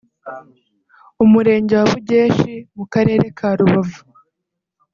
Umurenge 1.23 1.73
wa 1.79 1.85
Bugeshi 1.91 2.53
mu 2.75 2.83
Karere 2.93 3.25
ka 3.37 3.49
Rubavu 3.57 4.01